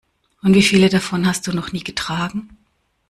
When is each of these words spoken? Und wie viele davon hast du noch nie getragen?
Und 0.41 0.55
wie 0.55 0.63
viele 0.63 0.89
davon 0.89 1.27
hast 1.27 1.45
du 1.45 1.53
noch 1.53 1.73
nie 1.73 1.83
getragen? 1.83 2.57